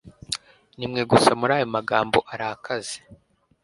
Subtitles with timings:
[0.77, 2.97] Nimwe gusa muri ayo magambo arakaze